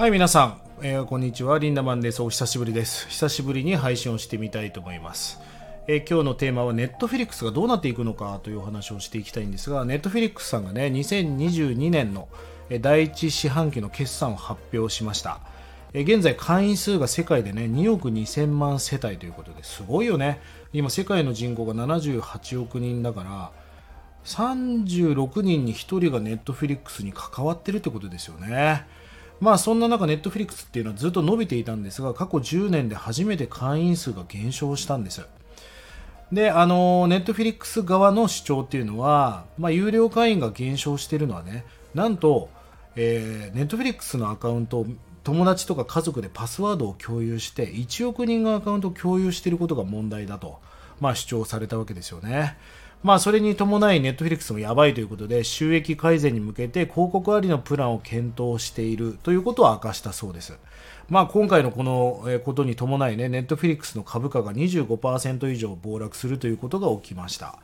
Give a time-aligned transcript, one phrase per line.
[0.00, 1.58] はい、皆さん、えーこんにちは。
[1.58, 2.22] リンダマンです。
[2.22, 3.06] お久しぶりです。
[3.10, 5.38] 久しぶりに配信をしてみたいと思います。
[5.86, 12.30] えー今日のテーマはネットフィリックスがどうなっていくのかというお話をしていきたいんですが、ネットフィリックスさんがね、2022年の
[12.80, 15.40] 第一四半期の決算を発表しました。
[15.92, 20.40] え現在会員数が世界でね、2億2000万世帯ということですごいよね。
[20.72, 23.50] 今世界の人口が78億人だから、
[24.24, 28.86] 36人に1人がネットフィリックスに関わってるってことですよね。
[29.40, 35.22] まあそんな中、ネットフリックスっていうのはずっと伸びていたんですが、過去10年で初めて会員数が減少したんです。
[36.32, 41.64] で、あの、ネットフリックス側の主張っていうのは、まあ、有料会員が減少しているのはね、
[41.94, 42.50] なんと、
[42.94, 44.86] えー、ネットフリックスのアカウント
[45.22, 50.60] 友達とか家族でパスワードを共有して、1億人がアカウントを共有していることが問題だと、
[51.00, 52.56] まあ、主張されたわけですよね。
[53.02, 60.58] まあ、それに伴いネットフリックスもやばいということで、収益改善に向けて広告ありのプランを検討しているということを明かしたそうです。
[61.08, 67.58] まあ、今回のこのことに伴いね、ネットフィリックスの株価が25%以上暴落するということが起きました。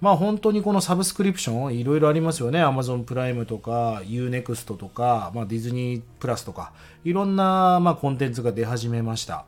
[0.00, 2.58] まあ本当にこのサブスクリプションいろいろありますよね。
[2.58, 6.72] Amazon プライムとか Unext とか、まあ、ディズニープラスとか
[7.04, 9.46] いろんなまあコンテンツが出始めました。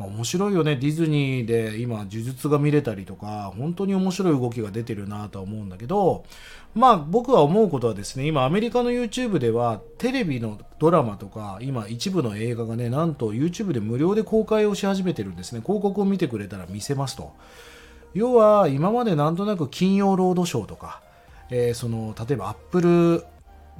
[0.00, 0.76] まあ、面白いよね。
[0.76, 6.24] ディズニーで今呪術が見れたりとか本当に面白い動きが出てるなとは思うんだけど
[6.74, 15.60] まあ僕は思うことはですね今アメリカの YouTube ではテレビのドラマとか今一部の映画がねなんと YouTube で無料で公開をし始めてるんですね。
[15.60, 17.34] 広告を見てくれたら見せますと。
[18.14, 21.02] 要は今までなんとなく金曜ロードショーとか、
[21.50, 23.24] えーその例えばアップル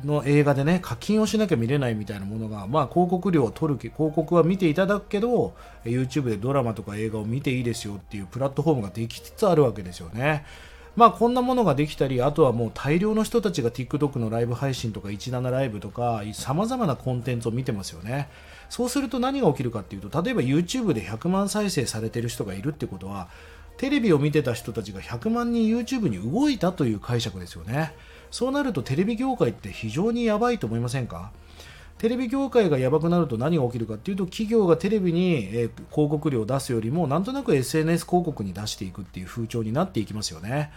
[0.04, 10.44] の映画でね課金をしなきゃ見れないみたいなものが、まあ、広告料を取るけ広告は見ていただくけど YouTube でドラマとか映画を見ていいですよっていうプラットフォームができつつあるわけですよね。
[10.96, 18.28] まあこんなものができたりあとはもう大量の人たちが TikTok のライブ配信とか17ライブとかさまざまなコンテンツを見てますよね
[18.68, 23.28] そうすると何が起きるかっていうと例えば YouTube で100万再生されてる人がいるってことは
[23.76, 27.94] テレビを見てた人たちが100万人 YouTube に動いたという解釈ですよね
[28.30, 31.32] そうなるとテレビ業界って非常にやばいと思いませんか？
[31.98, 40.72] テレビ業界がやばくなると何が起きるかっていうと企業がテレビに、広告料を出すよりもなんとなく SNS 広告に出していくっていう風潮になっていきますよね。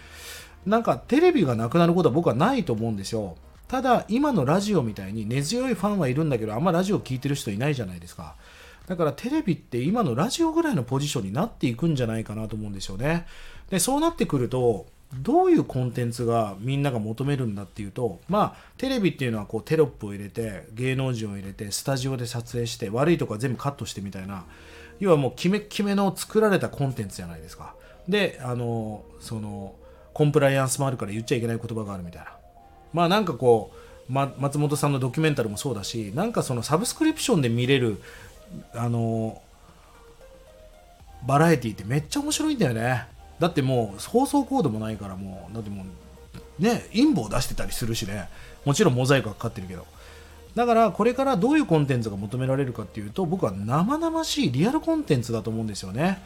[0.66, 3.38] なんかテレビがなくなることは僕はないと思うんですよ。
[3.70, 8.36] ただ今のラジオみたいに根強いファンはいるんだけどあんまラジオ聞いてる人いないじゃないですか。
[8.86, 13.26] だからテレビって今のラジオぐらいのポジションになっていくんじゃないかなと思うんですよね。
[13.70, 14.88] でそうなってくると
[15.22, 24.46] どういうコンテンツがみんなが求めるんだっていうとまあテレビっていうのはこうテロップを入れて芸能人を入れてスタジオで撮影して悪いとこは全部カットしてみたいな
[25.00, 27.76] 要はもうキメキメの作られたコンテンツじゃないですか。
[28.08, 29.76] であのその
[30.14, 32.32] コンプライアンスもあるから言っちゃいけない言葉があるみたいな。
[32.94, 33.72] まあなんかこ
[34.10, 38.02] う、ま、松本さんのドキュメンタルもそうだしなんかそのサブスクリプションで見れる
[38.76, 39.42] あの
[41.26, 43.08] バラエティってめっちゃ面白いんだよね。
[43.40, 45.86] だってもう放送コードもないからもうだっても
[46.60, 48.30] うね陰謀出してたりするしね。
[48.66, 49.86] もちろんモザイクがかかってるけど。
[50.56, 56.22] だからこれからどういうコンテンツが求められるかっていうと僕は生々しいリアルコンテンツだと思うんですよね。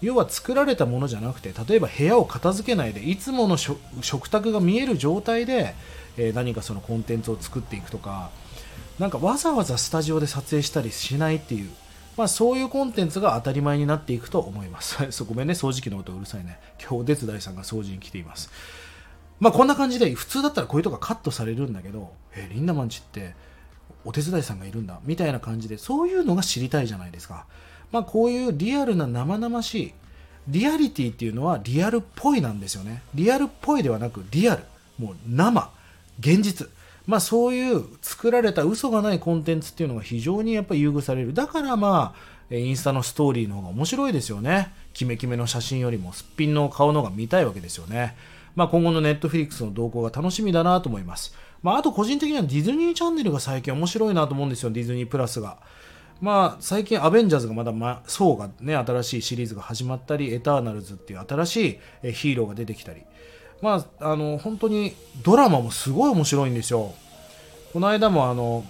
[0.00, 5.74] 要は作られたものじゃなくて例えば部屋を片付けないでいつもの食卓が見える状態で、
[6.16, 8.30] えー何かそのコンテンツを作っていくとか
[8.98, 11.70] なんかわざわざスタジオで撮影したりしないっていう、
[12.18, 14.98] まあ、そういうコンテンツが当たり前になっていくと思います。
[15.12, 15.54] そうごめんね。
[15.54, 16.58] 掃除機の音うるさいね。
[16.80, 18.50] 今日お手伝いさんが掃除に来ています。
[19.38, 23.36] まあこんな感じで普通だったらこういうとこカットされるんだけどえーリンダマンチって
[24.04, 24.98] お手伝いさんがいるんだ。
[25.04, 27.46] みたいな感じでそういうのが知りたいじゃないですか。
[27.92, 29.94] まあこういうリアルな生々しい
[30.48, 33.02] リアリティっていうのはリアルっぽいなんですよね。
[33.14, 34.64] リアルっぽいではなくリアル。
[34.98, 35.70] もう生。
[36.18, 36.68] 現実。
[37.08, 41.32] まあそういう作られた嘘がないコンテンツっていうのが非常にやっぱり優遇される。
[41.32, 42.14] だからま
[42.50, 44.74] あインスタのストーリーの方が面白いですよね。
[44.92, 48.14] キメキメの写真よりもすっぴんの顔の方が見たいわけですよね。
[48.54, 51.34] まあ今後のネットフリックスの動向が楽しみだなと思います。
[51.62, 54.70] まああと個人的にはディズニーチャンネルが最近面白いなと思うんですよ。
[54.70, 55.56] ディズニープラスが。
[56.20, 63.02] まあ最近アベンジャーズがまだ、ま、層がね新しいシリーズが始まったりエターナルズっていう新しいヒーローが出てきたり。
[63.60, 66.94] まああの本当にドラマもすごい面白いんですよ。
[67.72, 68.64] この間もあの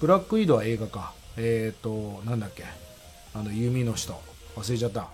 [0.00, 1.12] ブラックウィドは映画か。
[1.36, 2.64] えっ、となんだっけ。
[3.34, 4.20] あの弓の人。
[4.56, 5.08] 忘れちゃった。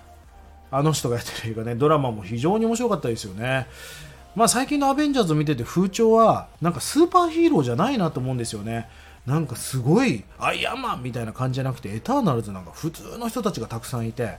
[0.71, 1.75] あの人がやってる映画ね。
[1.77, 3.69] ドラマも非常に面白かったですよね。
[4.35, 8.89] まあ最近のアベンジャーズを見てて風潮はなんかスーパーヒーローじゃないなと思うんですよね。
[9.27, 14.39] なんかすごいアイアンマンみたいな感じじゃなくてエターナルズなんか普通の人たちがたくさんいて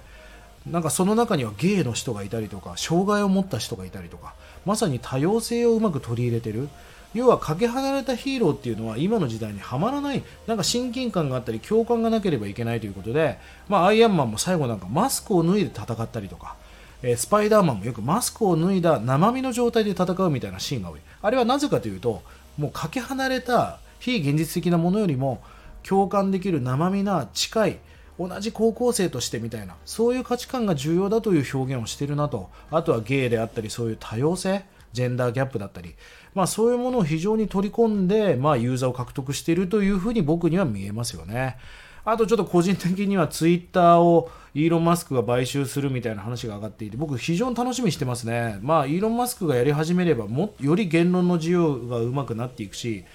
[0.69, 4.35] なんかその中にはゲイの人がいたりとか障害を持った人がいたりとか
[4.65, 6.67] まさに多様性をうまく取り入れてる。
[7.15, 13.39] 要はかけ離れたヒーローっていうのは今の時代にはまらないなんか親近感があったり共感がなければいけないということで、
[13.69, 16.57] まあ、アイアンマンも最後なんかマスクを脱いで戦ったりとか、
[17.01, 20.99] えー、スパイダーマンもよくマスクを脱いだ生身の状態で戦うみたいなシーンが多い。
[21.21, 22.21] あれはなぜかというと
[22.57, 25.41] もうかけ離れた非現実的なものよりも
[25.83, 27.77] 共感できる生身な近い
[28.19, 32.49] 同じ高校生としてみたいなそういう価値観が重要だという表現をしているなと。
[32.71, 34.65] あとはゲイであったりそういう多様性。
[34.95, 35.95] ジェンダーギャップだったり、
[36.33, 41.57] まあ、そういうものを非常に取り込んで、まあ、ユーザーを獲得しているというふうに僕には見えますよね。
[42.05, 48.59] あとちょっと個人的にはツイッターをイーロン・マスクが買収するみたいな話が上がっていて僕非常に楽しみにしてますね。
[48.61, 53.05] まあイーロン・マスクがやり始めればもより言論の自由がうまくなっていくし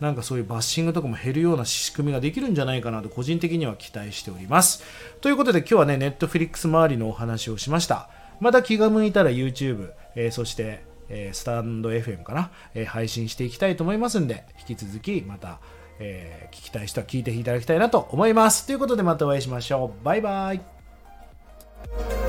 [0.00, 4.82] なんかそういうバッシングとかも減るような仕組みができるんじゃないかなと個人的には期待しております。
[5.20, 8.08] ということで今日はね、ネットフリックス周りのお話をしました。
[8.40, 15.60] また気が向いたら YouTube、えー、そしてえー、スタンド FM かな、えー、配信していきたいと思いますんで、引き続きまた、
[15.98, 18.66] えー、聞きたい人は聞いていただきたいなと思います。
[18.66, 20.04] ということでまたお会いしましょう。
[20.04, 22.19] バイバイ。